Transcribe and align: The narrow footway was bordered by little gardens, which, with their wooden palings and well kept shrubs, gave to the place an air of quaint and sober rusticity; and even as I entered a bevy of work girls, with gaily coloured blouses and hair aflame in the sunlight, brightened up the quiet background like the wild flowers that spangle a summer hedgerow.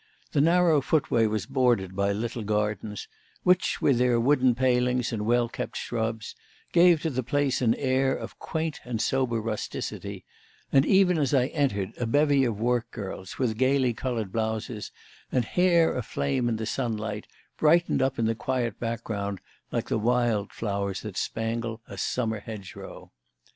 The 0.31 0.41
narrow 0.41 0.81
footway 0.81 1.27
was 1.27 1.45
bordered 1.45 1.95
by 1.95 2.11
little 2.11 2.41
gardens, 2.41 3.07
which, 3.43 3.83
with 3.83 3.99
their 3.99 4.19
wooden 4.19 4.55
palings 4.55 5.13
and 5.13 5.27
well 5.27 5.47
kept 5.47 5.77
shrubs, 5.77 6.33
gave 6.71 7.03
to 7.03 7.11
the 7.11 7.21
place 7.21 7.61
an 7.61 7.75
air 7.75 8.15
of 8.15 8.39
quaint 8.39 8.79
and 8.83 8.99
sober 8.99 9.39
rusticity; 9.39 10.25
and 10.71 10.87
even 10.87 11.19
as 11.19 11.35
I 11.35 11.45
entered 11.49 11.95
a 11.99 12.07
bevy 12.07 12.45
of 12.45 12.59
work 12.59 12.89
girls, 12.89 13.37
with 13.37 13.59
gaily 13.59 13.93
coloured 13.93 14.31
blouses 14.31 14.91
and 15.31 15.45
hair 15.45 15.95
aflame 15.95 16.49
in 16.49 16.55
the 16.55 16.65
sunlight, 16.65 17.27
brightened 17.59 18.01
up 18.01 18.15
the 18.15 18.33
quiet 18.33 18.79
background 18.79 19.39
like 19.71 19.87
the 19.89 19.99
wild 19.99 20.51
flowers 20.51 21.01
that 21.01 21.15
spangle 21.15 21.79
a 21.87 21.95
summer 21.95 22.39
hedgerow. 22.39 23.11